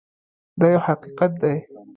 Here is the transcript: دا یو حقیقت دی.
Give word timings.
دا 0.59 0.67
یو 0.73 0.81
حقیقت 0.87 1.31
دی. 1.41 1.55